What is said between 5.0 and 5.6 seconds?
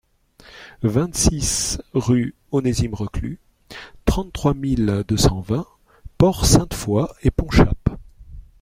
deux cent